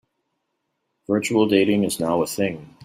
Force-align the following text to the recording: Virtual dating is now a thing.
Virtual 1.05 1.47
dating 1.47 1.83
is 1.83 1.99
now 1.99 2.23
a 2.23 2.25
thing. 2.25 2.75